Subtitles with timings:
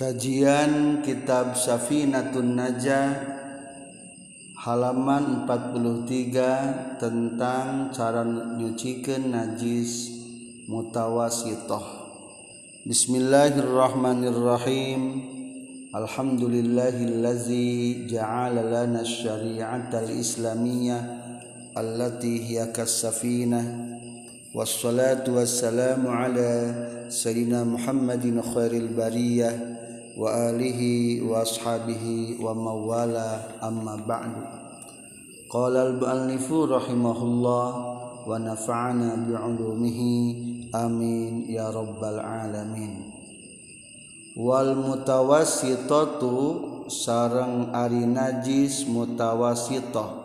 [0.00, 3.20] Kajian Kitab Safinatun Najah
[4.56, 10.08] halaman 43 tentang cara nyucikeun najis
[10.72, 11.84] mutawasithah.
[12.88, 15.20] Bismillahirrahmanirrahim.
[15.92, 24.00] Alhamdulillahillazi ja'ala lana asy-syari'ata al-islamiyyah allati hiya kas-safinah
[24.56, 26.72] wassalatu wassalamu ala
[27.12, 29.76] sayyidina Muhammadin khairil bariyah
[30.20, 34.44] wa alihi wa ashabihi wa mawala amma ba'du.
[35.48, 37.68] Qala al-muallifu rahimahullah
[38.28, 40.12] wa nafa'ana bi'ulumihi
[40.76, 43.08] amin ya rabbal alamin.
[44.36, 46.36] Wal mutawassitatu
[46.92, 50.20] sareng ari najis mutawassitah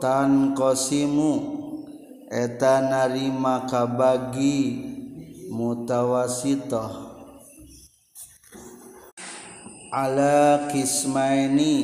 [0.00, 1.32] tan qasimu
[2.28, 4.89] eta narima kabagi
[5.50, 6.90] mutawasitoh
[9.90, 11.74] ala kismaini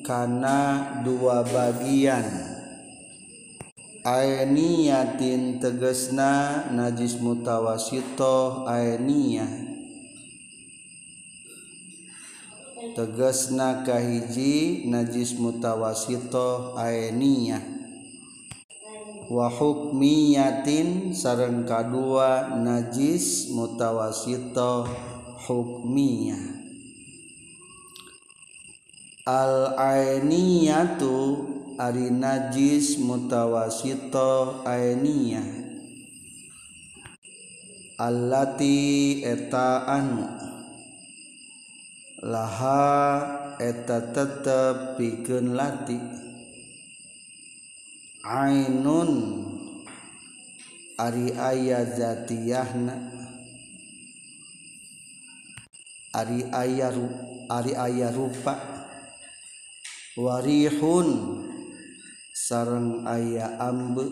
[0.00, 2.24] karena dua bagian.
[4.00, 9.68] Ainiyatin tegesna najis mutawasitoh ainiyah
[12.96, 17.79] tegesna kahiji najis mutawasitoh ainiyah
[19.30, 24.90] wa hukmiyatin sareng kadua najis mutawasito
[25.46, 26.58] hukmiyah.
[29.30, 31.14] Al ainiyatu
[31.78, 35.46] ari najis mutawasito ainiyah.
[38.00, 40.26] Allati eta anu.
[42.20, 46.29] Laha eta tetep pikeun lati
[48.20, 49.12] Ainun
[51.00, 52.92] Ari aya zatiyahna.
[56.12, 56.92] Ari aya
[57.48, 58.52] Ari aya rupa.
[60.20, 61.08] Warihun
[62.36, 64.04] sareng aya ambe.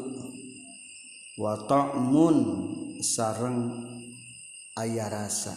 [1.37, 2.37] Wa ta'mun
[3.05, 3.61] sareng
[4.81, 5.53] aya rasa.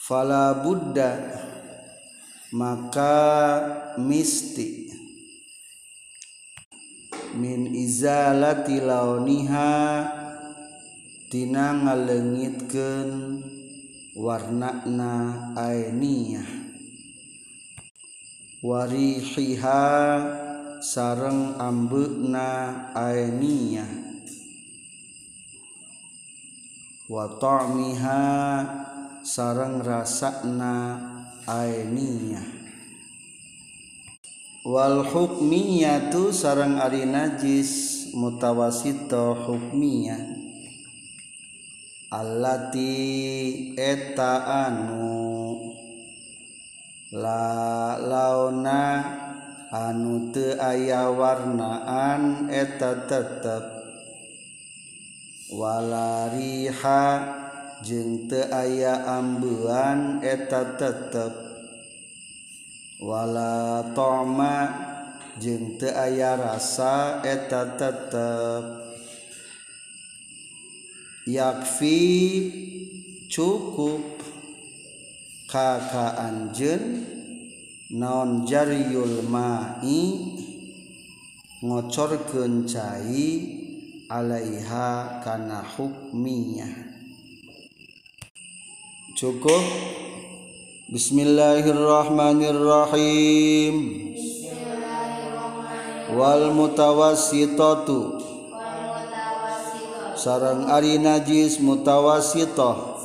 [0.00, 1.12] Fala buddha
[2.56, 3.12] maka
[4.00, 4.86] mistik
[7.36, 9.72] min izalati launiha
[11.28, 13.44] tina ngalengitkeun
[14.16, 15.12] warnana
[15.52, 16.48] ainiyah.
[18.64, 19.84] Warihiha
[20.80, 22.48] sareng ambeuna
[22.96, 23.92] ainiyah.
[27.06, 28.24] Wa ta'miha
[29.22, 30.98] sareng rasana
[31.46, 32.55] ainiyah
[34.66, 40.18] wal hukmiyatu sarang ari najis mutawasito hukmiyah
[42.10, 45.54] allati eta anu
[47.14, 48.82] la launa
[49.70, 53.64] anu teu aya warnaan eta tetep.
[55.46, 57.04] Wala riha
[57.86, 61.45] jeung teu aya ambuan eta tetep.
[63.00, 64.56] wala toma
[65.36, 68.64] jeung teu aya rasa eta tetep
[71.28, 72.00] yakfi
[73.28, 74.16] cukup.
[75.46, 77.06] Kaka anjeun
[77.94, 80.02] naon jariyul ma'i
[81.62, 83.30] ngocorkeun cai
[84.10, 86.74] alaiha kana hukmiyah.
[89.14, 89.64] Cukup?
[90.86, 93.74] Bismillahirrahmanirrahim.
[96.14, 98.22] Wal mutawassitatu
[100.14, 103.02] Sarang ari najis mutawasitoh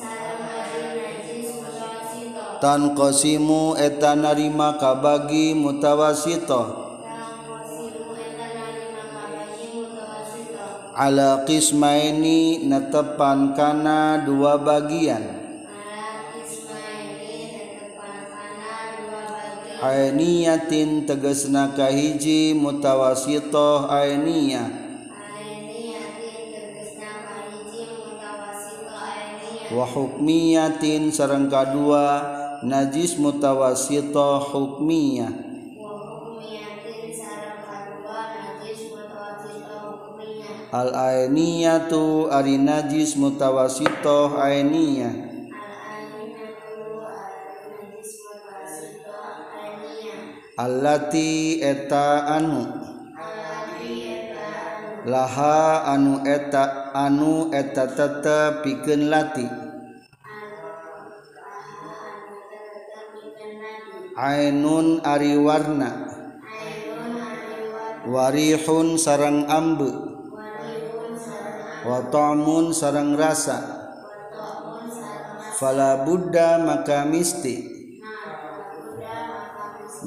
[2.62, 7.02] Tan qasimu eta narima kabagi mutawasitoh
[10.94, 15.41] Ala qismaini netepan kana dua bagian
[19.82, 24.70] Ainiyatin tegesna kahiji mutawasitoh ainiyah
[29.74, 32.22] wa hukmiyatin sareng kadua
[32.62, 35.34] najis mutawasitoh hukmiyah
[40.72, 45.31] Al ainiyatu ari najis mutawasitoh ainiyah
[50.62, 52.62] allati eta anu.
[55.10, 59.48] Laha anu eta anu eta tetep pikeun lati.
[64.14, 65.90] Ainun ari warna.
[68.06, 69.90] Warihun sarang ambe.
[71.82, 73.58] Watamun sarang rasa.
[75.58, 77.71] Fala buddha maka misti.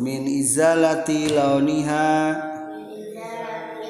[0.00, 2.11] Min izalati launiha.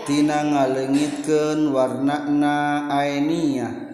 [0.05, 3.85] Tina ngalengitkeun warnana ainiyah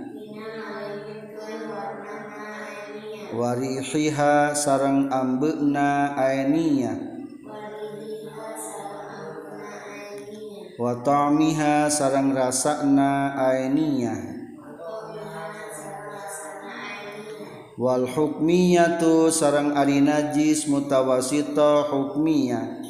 [3.31, 6.99] warihiha sarang ambeuna ainiyah
[10.83, 14.40] wa ta'miha sarang rasana ainiyah
[17.81, 22.85] wal hukmiyatu sarang ari najis mutawasito hukmiyah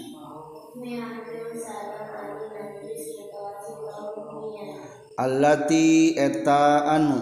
[5.21, 7.21] allati eta anu.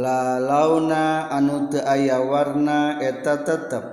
[0.00, 3.84] La launa anu teu aya warna eta tetep.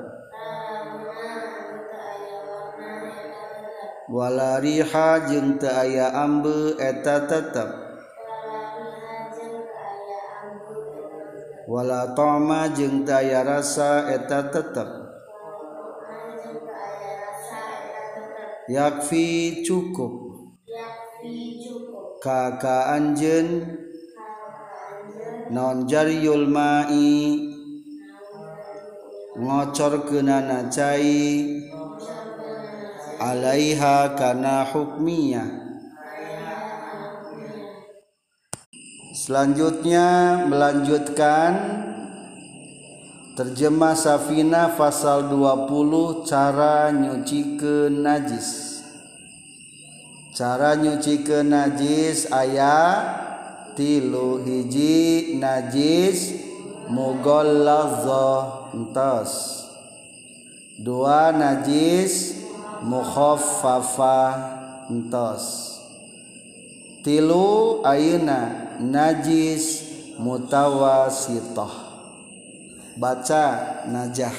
[4.08, 7.87] Wala riha jeung teu aya ambe eta tetep.
[11.68, 14.88] wala toma jeung daya rasa eta tetep.
[18.72, 20.48] Yakfi cukup.
[22.24, 23.48] Kakak anjen
[25.52, 27.52] non jariyul ma'i.
[29.36, 31.68] Ngocor kenana cai.
[33.20, 35.67] Alaiha kana hukmiyah.
[39.28, 41.52] Selanjutnya melanjutkan
[43.36, 48.80] terjemah Safina pasal 20 cara nyucikeun najis.
[50.32, 53.04] Cara nyucikeun najis aya
[53.76, 56.48] tilu hiji najis
[56.88, 59.68] mughallazah entos
[60.80, 62.48] dua najis
[62.80, 64.32] mukhaffafah
[64.88, 65.44] entos
[67.04, 69.66] tilu ayeuna najis
[70.22, 71.74] mutawasitoh
[72.98, 73.46] baca
[73.90, 74.34] najah.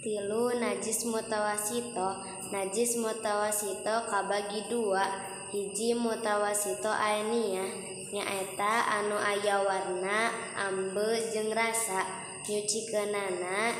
[0.00, 2.08] Tilu najis mutawasito
[2.48, 5.04] najis mutawasito kabagi dua.
[5.52, 7.68] Hiji mutawasito ainiyah
[8.08, 12.08] nyaeta anu aya warna ambe jeung rasa.
[12.48, 13.76] Nyucikenana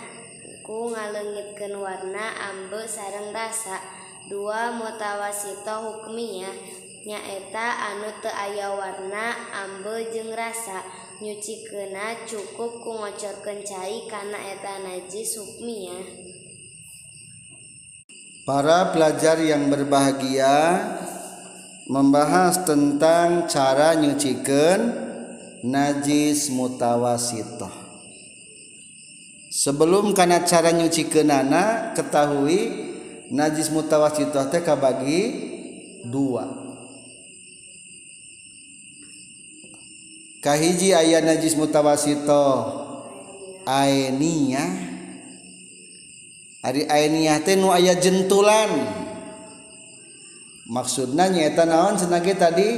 [0.60, 3.80] ku ngaleungitkeun warna ambe sareng rasa.
[4.28, 6.91] Dua mutawasito hukmiyah.
[7.02, 10.86] Nyaeta anu teu aya warna ambe jeung rasa
[11.18, 16.06] nyucikeunna cukup ku ngocorkeun cai kana eta najis hukmiyah
[18.42, 20.82] Para pelajar yang berbahagia
[21.86, 24.82] membahas tentang cara nyucikeun
[25.62, 27.70] najis mutawasitoh.
[29.46, 32.90] Sebelum kana cara nyucikeunana ketahui
[33.30, 35.22] najis mutawasitoh teh kabagi
[36.10, 36.61] dua.
[40.42, 42.82] kahiji aya najis mutawasito.
[43.62, 44.70] Ainiyah
[46.66, 48.74] hari ainiyah teh nu aya jentulan.
[50.66, 52.70] Maksudna nyaeta naon cenah tadi?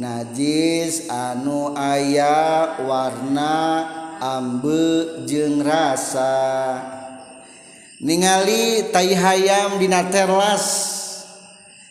[0.00, 3.84] Najis anu aya warna
[4.16, 6.80] ambe jeung rasa.
[8.00, 10.96] Ningali tai hayam dina terlas.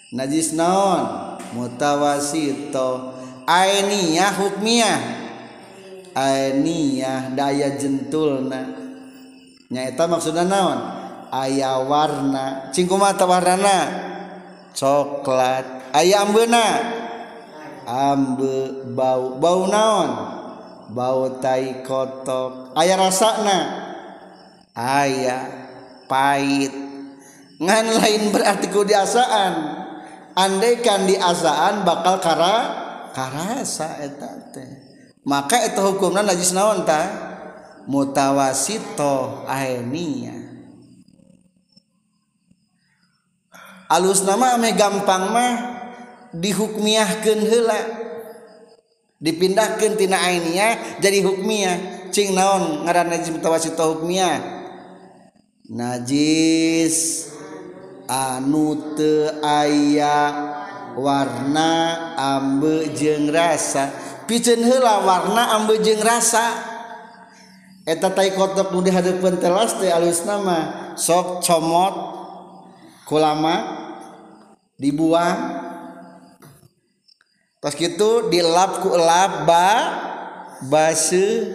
[0.09, 1.37] Najis naon?
[1.53, 3.18] Mutawasito.
[3.49, 4.99] ainiyah hukmiyah.
[6.13, 8.77] Ainiyah daya jentulna.
[9.73, 10.79] Nyaita maksudnya naon?
[11.33, 12.69] Aya warna.
[12.69, 13.77] Cingku mata warna
[14.77, 15.93] coklat.
[15.97, 16.65] Aya ambeuna
[17.89, 18.85] ambe.
[18.93, 19.41] Bau.
[19.41, 20.09] Bau naon?
[20.93, 22.73] Bau tai kotok.
[22.77, 23.89] Aya rasana
[24.73, 25.37] aya
[26.09, 26.73] pahit.
[27.59, 29.53] Ngan lain berarti kudiasaan
[30.31, 34.69] andaikan diasaan bakal kara karasa eta teh.
[35.25, 37.27] Maka eta hukumna najis naon ta?
[37.89, 40.49] Mutawasito ainiyah
[43.89, 45.53] alus nama ame gampang mah
[46.31, 47.81] dihukmiahkeun heula.
[49.19, 54.39] Dipindahkan tina ainia jadi hukmiyah cing naon ngaran najis mutawasito hukmiyah
[55.67, 57.27] najis
[58.07, 60.48] anu teu aya
[60.99, 61.71] warna
[62.15, 63.91] ambe jeng rasa.
[64.27, 66.53] Piceun hela warna ambe jeng rasa.
[67.87, 71.95] Eta tai kotok nu dihadeupeun telas teh alus mah sok comot
[73.09, 73.55] kulama
[74.77, 75.65] dibuang.
[77.59, 79.67] Tos kitu dilap ku elap ba
[80.69, 81.49] base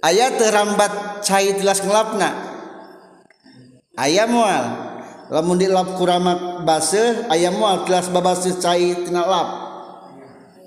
[0.00, 2.30] aya terambat cai tilas ngelapna.
[3.98, 4.87] Aya moal
[5.28, 9.48] lamun di lap kuramak base ayam moal kelas babas cai tina lap.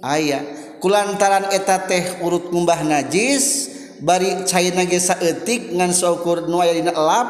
[0.01, 0.41] Aya
[0.81, 3.69] kulantaran eta teh urut ngumbah najis
[4.01, 7.27] bari cairna ge saeutik ngan saukur nu aya dina lap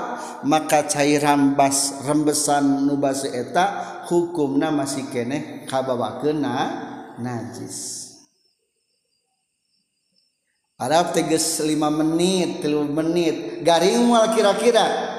[0.48, 6.40] maka cair rambas rembesan nu base eta hukumna masih keneh kabawakeun
[7.20, 8.08] najis.
[10.82, 15.11] Arab teges 5 menit 3 menit garing mual kira-kira.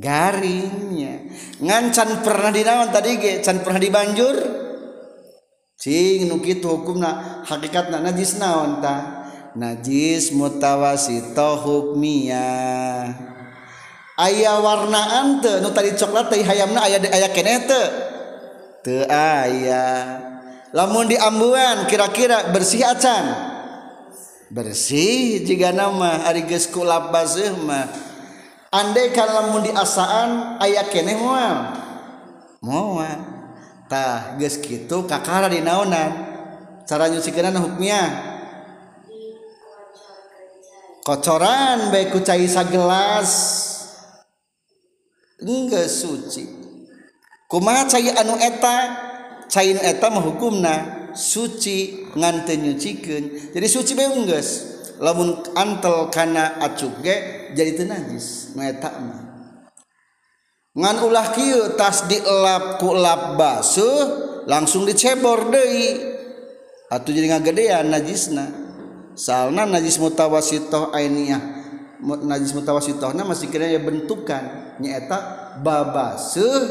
[0.00, 1.28] garingnya.
[1.60, 4.36] Ngancan pernah dinawan tadi ge can pernah dibanjur?
[5.74, 9.26] Cing nu kitu hukumna hakikatna najis naon ta?
[9.54, 13.34] Najis mutawasito hukmiyah
[14.14, 17.86] aya warnaan teu nu tadi coklat teh hayamna aya aya keneh teu
[18.82, 19.86] teu aya.
[20.74, 23.54] Lamun di ambuan kira-kira bersih acan?
[24.50, 28.13] Bersih jika nama ari geus kulap baseuh mah.
[28.74, 31.56] andai kalau lamun diasaan ayah kene moal.
[32.58, 33.18] Moal.
[33.86, 36.10] Tah geus kitu kakara dinaonan
[36.82, 38.02] cara nyusikeunana hukmnya.
[41.06, 43.30] Kocoran baik ku cai sagelas.
[45.38, 46.48] Enggak suci.
[47.46, 48.78] Kumaha cai anu eta?
[49.46, 50.74] Cai anu eta mah hukumna.
[51.14, 53.54] Suci ngan teu nyucikeun.
[53.54, 59.22] Jadi suci bae geus lamun antel kana acuk ge jadi teu najis nu eta mah.
[60.74, 66.14] Ngan ulah kieu tas dielap ku lap basuh langsung dicebor deui.
[66.90, 68.50] Atuh jadi ngagedean najisna.
[69.14, 71.42] Salna najis mutawasitoh ainiyah
[72.02, 74.76] najis mutawasitohna masih kira ya bentukan.
[74.82, 75.18] Nyaeta
[75.62, 76.62] babaseuh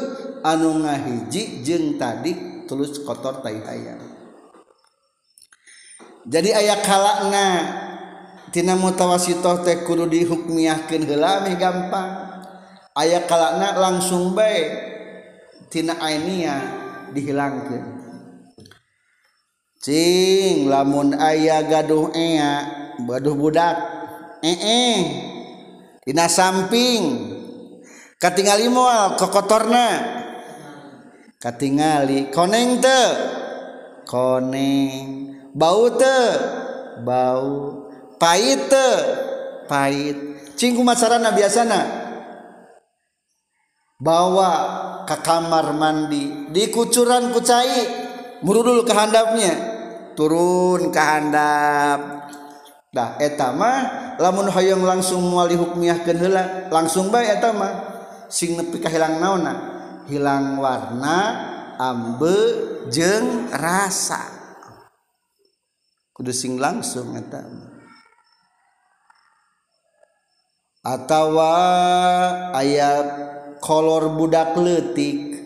[0.44, 2.36] anu ngahiji jeung tadi
[2.68, 4.00] tulus kotor tai hayang
[6.28, 7.48] jadi aya kalakna
[8.54, 12.30] tina mutawasitoh teh kudu dihukmiyahkeun heula meh gampang.
[12.94, 14.70] Aya kalana langsung bae
[15.74, 16.62] tina ainia
[17.10, 18.06] dihilangkeun.
[19.82, 22.54] Cing lamun aya gaduh ea
[23.02, 23.76] gaduh budak.
[24.46, 25.02] Ee
[26.06, 27.34] tina samping.
[28.22, 29.90] Katingali moal kokotorna.
[31.42, 33.02] Katingali koneng te
[34.06, 35.34] koneng.
[35.58, 36.18] Bau te
[37.02, 37.83] bau.
[38.24, 38.72] pahit
[39.68, 40.18] pahit.
[40.56, 41.82] Cingku masarana biasana.
[44.00, 44.52] Bawa
[45.04, 46.48] ke kamar mandi.
[46.56, 47.84] Dikucuran kucai.
[48.44, 49.54] Murudul ke handapnya.
[50.16, 52.00] Turun ke handap.
[52.94, 53.90] Dah etama
[54.22, 57.74] lamun hoyong langsung muali hukmiyahkeun heula langsung bae eta mah.
[58.30, 59.54] Sing nepi kahilang naona
[60.06, 61.18] hilang warna
[61.82, 62.38] ambe
[62.94, 64.22] jeng rasa.
[66.14, 67.73] Kudu sing langsung eta
[70.84, 71.56] atawa
[72.52, 73.08] ayat
[73.64, 75.40] kolor budak letik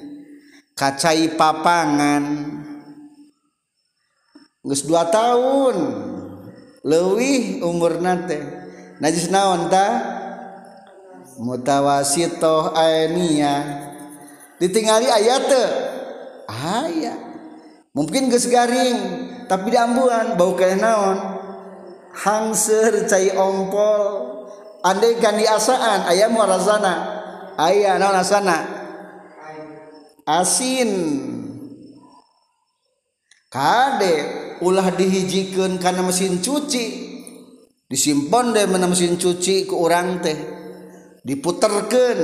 [0.74, 2.58] kacai papangan.
[4.66, 5.76] Gus 2 tahun
[6.82, 8.42] lewih umur nate
[8.98, 10.18] najis naon ta?
[11.38, 13.86] Mutawasitoh aenia
[14.58, 15.70] ditingali ayat teu?
[16.50, 17.14] Aya.
[17.94, 21.18] Mungkin geus garing tapi diambuan bau kayak naon?
[22.18, 24.37] Hangser cai ompol.
[24.88, 27.18] andai kan diasaan ayam warazana
[27.58, 28.58] ayah naon asana?
[30.28, 30.92] Asin.
[33.48, 34.16] Kade
[34.60, 37.08] ulah dihijikan karena mesin cuci.
[37.88, 40.36] Disimpan deh mana mesin cuci ke orang teh.
[41.24, 42.20] Diputerkan.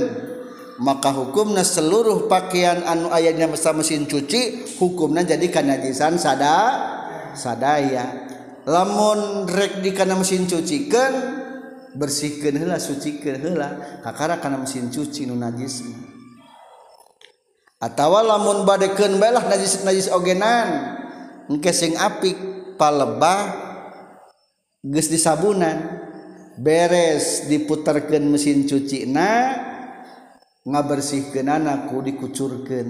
[0.84, 6.58] Maka hukumnya seluruh pakaian anu ayahnya mesa mesin cuci hukumnya jadi kanajisan sada
[7.38, 8.26] sadaya.
[8.68, 11.43] Lamun rek di kana mesin cuci cucikan
[11.94, 15.86] bersihkan hela sucikan hela kakara karena mesin cuci nu najis
[17.78, 20.98] atau lamun badekan belah najis najis ogenan
[21.52, 22.36] engke sing apik
[22.80, 23.54] palebah
[24.84, 26.04] geus disabunan
[26.58, 29.58] beres diputarkan mesin cuci na
[30.64, 32.88] ngabersihkan anakku dikucurkan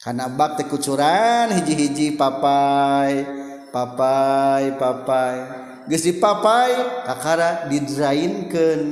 [0.00, 3.40] karena bak tekucuran hiji-hiji papai
[3.70, 5.59] papai papai.
[5.98, 8.82] dipapai kakara didrainkeun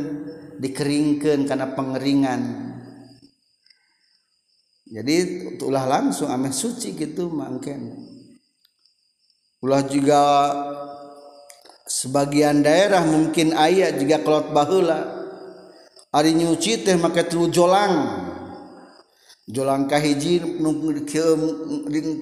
[0.59, 2.43] dikeringkeun karena pengeringan.
[4.89, 5.17] Jadi
[5.63, 7.93] ulah langsung ameh suci gitu mangken
[9.59, 10.23] ulah juga
[11.85, 15.19] sebagian daerah mungkin ayah juga kelot bahula
[16.15, 18.27] hari nyuci teh make tilu jolang.
[19.49, 20.61] Jolang kahiji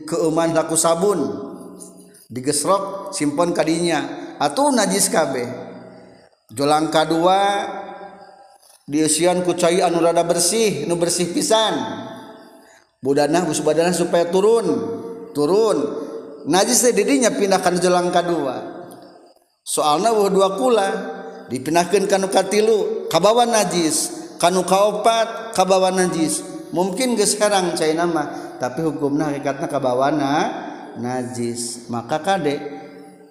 [0.07, 1.27] keuman laku sabun.
[2.31, 5.49] Digesrok simpon kadinya atau najis kabeh.
[6.53, 7.67] Jolang kedua
[8.87, 11.75] diusian kucai anu rada bersih nu bersih pisan.
[13.03, 14.67] Budana bus badanah supaya turun
[15.37, 15.79] turun.
[16.47, 18.77] Najis teh didinya pindahkan jolang kedua
[19.67, 20.89] soalna wah dua kula
[21.51, 26.55] dipindahkeun ka nu katilu kabawa najis kanu kaopat kabawa najis.
[26.71, 30.33] Mungkin geus herang cai nama tapi hukumna hakikatna kabawana
[30.99, 31.91] najis.
[31.91, 32.76] Maka kade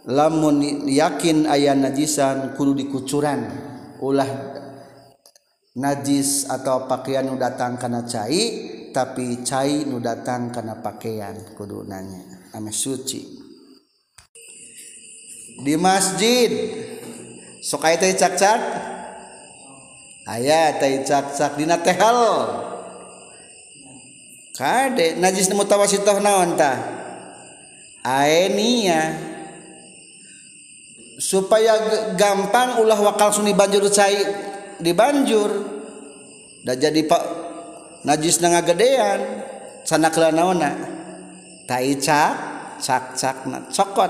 [0.06, 3.46] lamun yakin ayah najisan kudu dikucuran.
[4.02, 4.28] Ulah
[5.76, 8.44] najis atau pakaian nu datang karena cai
[8.94, 12.50] tapi cai nu datang karena pakaian kudu nanya.
[12.54, 13.22] Ame suci.
[15.66, 16.52] Di masjid.
[17.66, 18.62] Sok aya teh cak-cak?
[20.30, 21.58] Aya teh cak-cak.
[21.58, 22.18] Dina tehal
[24.56, 26.80] kade najis mutawasitoh naon tah
[28.08, 29.35] aenia
[31.16, 31.76] supaya
[32.20, 34.20] gampang ulah wakal suni banjur cai
[34.80, 35.52] di banjur
[36.66, 37.24] dan jadi pak
[38.04, 39.22] najis nanga gedean.
[39.86, 40.74] Sana kelanaona
[41.70, 42.34] tai cak
[42.82, 44.10] cak cak na cokot.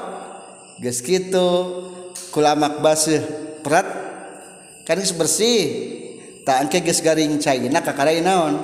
[0.80, 1.48] Geus kitu
[2.32, 3.20] kulamak baseuh
[3.60, 3.84] perat
[4.88, 5.94] kan geus bersih.
[6.48, 8.56] Tak angke geus garing cai na kakarai naon?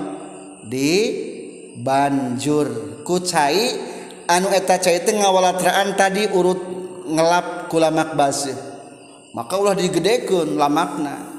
[0.63, 0.91] Di
[1.75, 3.03] banjur.
[3.03, 3.75] Ku cai
[4.31, 6.63] anu eta cai teh ngawalatraan tadi urut
[7.11, 8.71] ngelap kulamak basih
[9.31, 11.31] maka ulah digedekeun lamakna.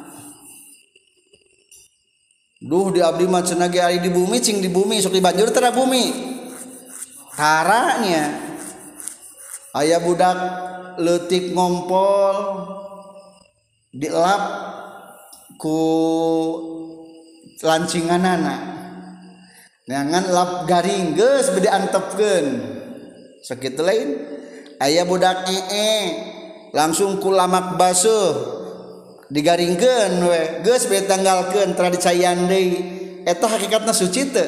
[2.62, 5.74] Duh di abdi mah cenah ari di bumi cing di bumi sok di banjur tara
[5.74, 6.14] bumi
[7.34, 8.38] taranya
[9.74, 10.38] aya budak
[11.02, 12.36] leutik ngompol
[13.90, 14.42] dielap
[15.58, 15.78] ku
[17.66, 18.70] lancinganana.
[19.82, 22.46] Nyangan lap garing geus bede antepkeun
[23.42, 24.31] Sakitu lain.
[24.82, 26.02] Aya budak ee
[26.74, 28.58] langsung ku lamak basuh.
[29.32, 30.42] Digaringkan we.
[30.66, 32.76] Geus be tanggalkeun tradicayan deui.
[33.24, 34.44] Eta hakikatna suci teu.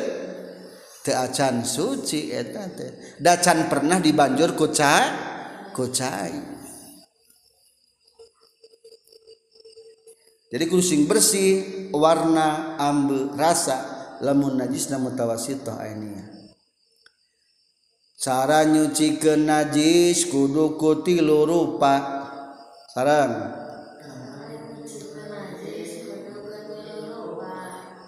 [1.01, 3.17] Teu acan suci eta teh.
[3.17, 5.09] Dacan pernah dibanjur ku ca
[5.73, 6.53] ku cai.
[10.53, 16.24] Jadi kudu sing bersih warna ambe rasa lamun najisna mutawasithah ainiyah
[18.25, 22.25] cara nyuciken najis kudu kutilu rupa
[22.89, 23.53] sarang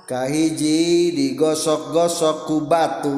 [0.08, 3.16] kahiji digosok-gosok ku batu.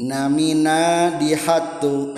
[0.00, 2.16] Namina dihatu.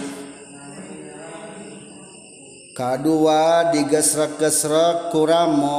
[2.76, 5.76] Kadua digesrek-gesrek kuramo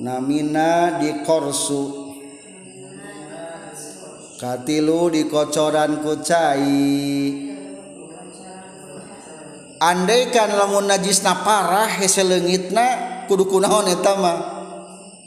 [0.00, 2.08] namina di korsu
[4.40, 6.80] katilu di kocoran kucai
[9.80, 12.86] andaikan lamun najisna parah hese leungitna
[13.28, 14.38] kudu kunaon eta mah?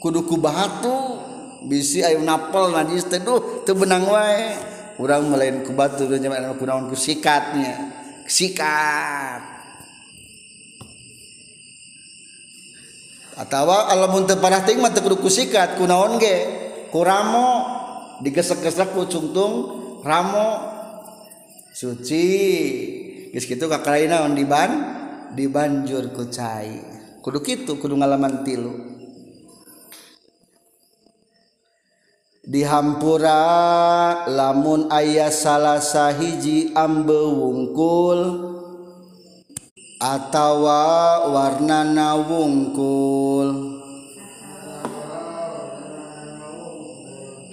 [0.02, 1.16] Kudu ku batu
[1.64, 4.52] bisi ayu napel najis teh duh teu benang wae.
[5.00, 7.90] Urang melain ku batu kunaon ku sikatnya.
[8.28, 9.53] Sikat.
[13.34, 16.36] atawa alamun teu panah teuing mah teu kudu kusikat kunaon ge?
[16.94, 17.82] Ku ramo.
[18.22, 19.54] Digesek-gesek ku cungtung
[20.06, 20.70] ramo.
[21.74, 22.26] Suci.
[23.34, 24.38] Geus kitu kakarain naon?
[24.38, 24.70] Diban
[25.34, 26.78] dibanjur ku cai.
[27.18, 28.94] Kudu kitu kudu ngalaman tilu.
[32.44, 38.53] Dihampura lamun ayah salah sahiji ambe wungkul
[40.04, 40.84] atawa
[41.32, 43.72] warnana wungkul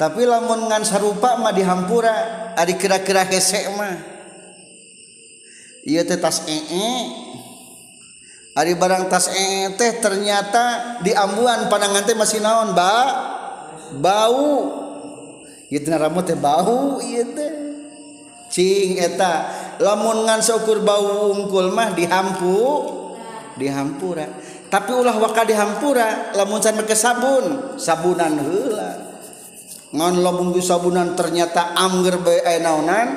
[0.02, 4.02] tapi lamun ngan sarupa mah dihampura ari kira-kira hese mah.
[5.86, 6.98] Ieu teh tas ee
[8.58, 11.70] ari barang tas ee teh ternyata di ambuan
[12.02, 12.94] teh masih naon ba?
[14.02, 14.74] Bau.
[15.70, 17.54] Ieu teh rambut teh bau ieu teh.
[18.50, 19.70] Cing eta.
[19.82, 22.58] lamun ngan syukur bau wungkul mah dihampu.
[23.58, 24.26] Dihampura.
[24.72, 28.92] Tapi ulah waka dihampura lamun can ke sabun sabunan heula.
[29.92, 33.08] Ngan lamun sabunan ternyata amger bae aya naonan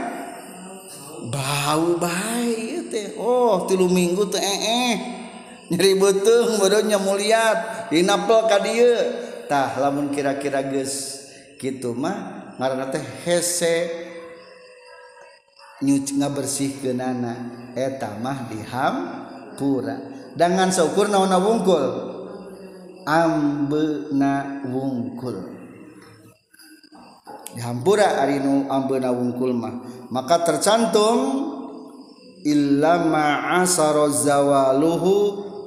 [1.30, 3.14] bau bae teh.
[3.14, 4.94] Oh tilu minggu teh eh, eh.
[5.70, 8.98] nyeri beuteung baru muliat dinapel ka dieu.
[9.46, 11.22] Tah lamun kira-kira geus
[11.62, 14.03] kitu mah ngaranna teh hese
[15.84, 17.32] nyuci ngabersihkeunana
[17.76, 18.94] eta mah diham
[19.60, 20.00] pura.
[20.34, 21.84] Dengan seukur naon wungkul
[23.06, 25.52] ambena wungkul.
[27.54, 29.84] Dihampura ari nu ambena wungkul mah.
[30.10, 31.52] Maka tercantum
[32.42, 35.14] illama asara zawaluhu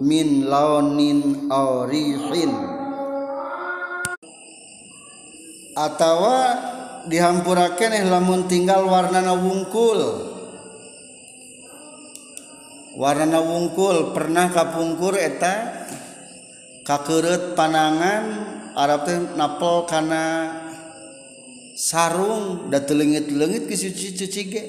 [0.03, 2.77] min launin aurihin
[5.77, 6.37] atawa
[7.07, 9.99] dihampurakeneh lamun tinggal warnana wungkul.
[12.97, 15.85] Warna wungkul pernah kapungkur eta
[16.81, 18.25] kakerut panangan
[18.73, 19.05] Arab
[19.37, 20.53] napol karena
[21.77, 24.63] sarung da telengit-lengit ke cuci-cuci ge.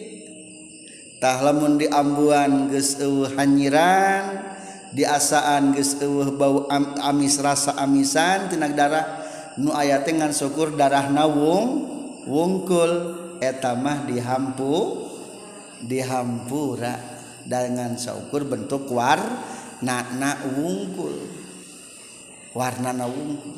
[1.18, 4.38] Tah lamun di ambuan geus eueuh hanyiran
[4.94, 9.24] di asaan geus eueuh bau am, amis rasa amisan tina darah
[9.58, 11.97] nu aya teh ngan syukur darah nawung
[12.28, 12.92] wungkul
[13.40, 15.08] eta mah dihampu
[15.82, 17.16] dihampura.
[17.48, 19.16] Dengan saukur bentuk war
[19.80, 20.04] na
[20.52, 21.16] wungkul.
[22.52, 23.56] Warna na wungkul.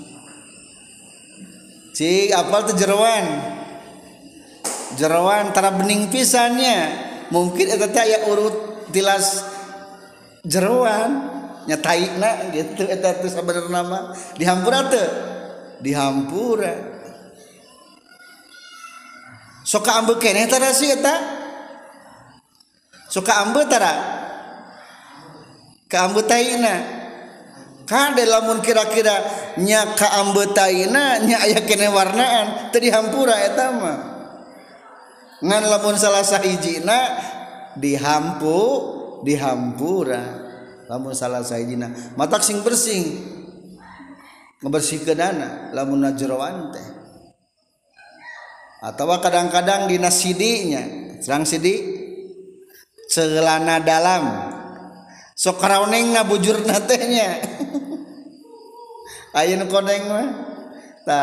[1.90, 3.26] Cik apal tuh jeroan.
[4.94, 7.10] Jeroan tara bening pisannya.
[7.34, 9.42] Mungkin itu teh ya urut tilas
[10.46, 11.42] jeroan.
[11.66, 13.98] Nyataikna gitu eta teh sabenerna nama
[14.38, 15.06] dihampura teu
[15.82, 16.99] dihampura
[19.70, 21.14] soka ambe keneh tara si eta?
[23.06, 23.94] Soka ambe tara
[25.86, 26.74] ka ambe taina
[27.86, 29.14] kade lamun kira-kira
[29.62, 33.98] nya ka ambe taina nya aya keneh warnaan teu dihampura eta mah.
[35.40, 36.98] Ngan lamun salah sahijina
[37.78, 38.58] dihampu
[39.22, 40.22] dihampura
[40.90, 43.38] lamun salah sahijina matak sing bersih.
[44.60, 46.99] Ngebersihkeun dana lamun najrowan teh.
[48.80, 50.82] atau kadang-kadang dina nasidinya
[51.20, 52.00] serang sidi?
[53.12, 54.24] Celana dalam.
[55.36, 57.40] Sok raoneng na bujur natenya
[59.38, 60.26] ayeuna koneng mah?
[61.04, 61.20] Ta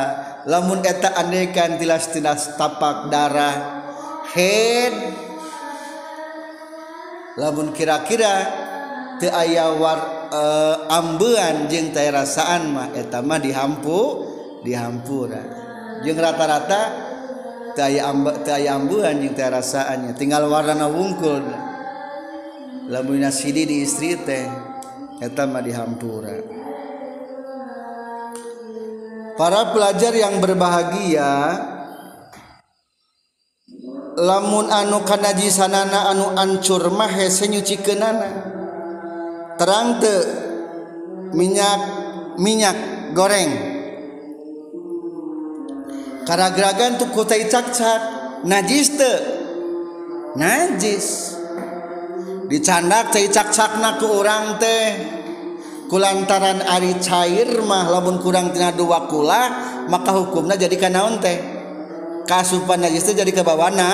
[0.49, 3.55] lamun eta andekan tilas-tilas tapak darah
[4.33, 4.93] head.
[7.37, 8.35] Lamun kira-kira
[9.21, 14.01] teu aya war uh, ambean jeung teu rasaan mah eta mah dihampu
[14.65, 15.41] dihampura.
[16.01, 17.06] Jeung rata-rata
[17.77, 20.17] ambuan yang rasaannya.
[20.17, 21.45] Tinggal warna wungkul.
[22.87, 24.47] Lamun sidi di istri teh
[25.17, 26.29] eta mah dihampura
[29.37, 31.57] para pelajar yang berbahagia
[34.17, 38.29] lamun anu kanaji sanana anu ancur mah hese nyucikeunana
[39.57, 40.15] terang te
[41.33, 41.81] minyak
[42.37, 42.77] minyak
[43.17, 43.76] goreng.
[46.27, 48.01] karena geragan tuh kutai cakcat
[48.43, 49.13] najis te.
[50.35, 51.39] Najis.
[52.51, 54.87] Dicandak cai cakcakna ku orang teh
[55.87, 59.43] kulantaran ari cair mah lamun kurang tina dua kula
[59.87, 61.39] maka hukumnya jadi kanaon teh
[62.27, 63.91] kasupan najis teh jadi kebawana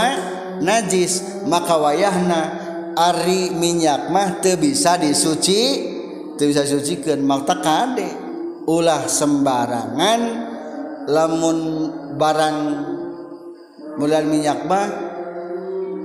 [0.58, 1.46] najis.
[1.46, 2.42] Maka wayahna
[2.98, 5.62] ari minyak mah teu bisa disuci
[6.34, 8.10] teu bisa sucikeun maka kade.
[8.66, 10.53] Ulah sembarangan
[11.08, 11.58] lamun
[12.16, 12.58] barang
[14.00, 14.88] bulan minyak mah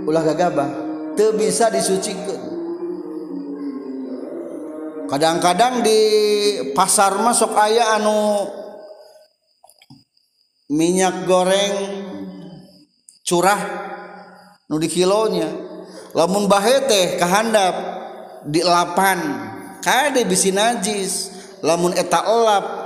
[0.08, 0.70] ulah gagabah
[1.18, 2.40] teu bisa disucikan.
[5.08, 6.00] Kadang-kadang di
[6.76, 8.44] pasar masuk ayah anu
[10.68, 11.76] minyak goreng
[13.24, 13.61] curah
[14.68, 15.48] nu di kilonya.
[16.12, 17.74] Lamun bahe teh kahandap
[18.44, 19.16] di lapan
[19.80, 21.32] kada bisi najis.
[21.64, 22.78] Lamun eta elap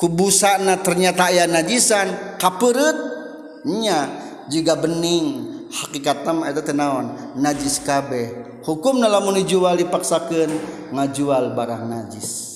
[0.00, 4.08] kubusana ternyata aya najisan kaperetnya
[4.48, 8.48] jika bening hakikatam eta tenawan najis kabeh.
[8.64, 10.48] Hukum lamun dijual dipaksakan
[10.92, 12.48] ngajual barang najis.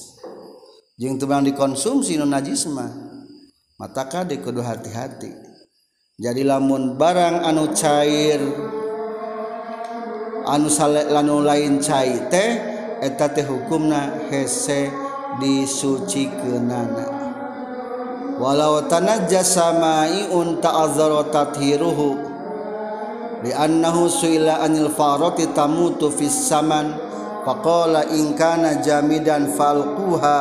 [0.96, 2.88] Jeung teu dikonsumsi nu najis mah
[3.76, 5.32] mata kade kudu hati-hati.
[6.16, 8.40] Jadi lamun barang anu cair
[10.48, 12.50] anu sale, anu lain cair teh
[13.02, 14.92] eta teh hukumna hese
[15.42, 17.23] disucikeunana.
[18.38, 22.18] walau tanah jasamai unta azarotatiruhu
[23.44, 26.96] liannahu suila anil faroti tamutu fis saman
[27.44, 30.38] faqala in kana jamidan falquha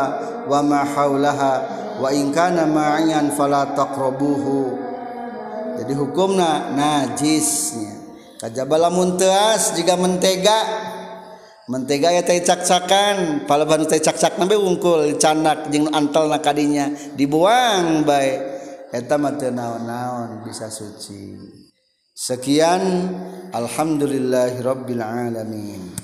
[0.47, 1.53] wa ma haulaha
[1.99, 4.81] wa in kana ma'ian fala taqrabuhu.
[5.77, 8.01] Jadi hukumna najisnya.
[8.39, 10.82] Kajaba lamun teas jika mentega
[11.71, 18.53] mentega ya teh cak-cakan palaban teh cak-cak nabe wungkul canak jeung antelna kadinya dibuang bae.
[18.93, 21.33] Eta mah teu naon-naon bisa suci.
[22.13, 23.09] Sekian
[23.49, 25.97] alhamdulillahirabbil alamin.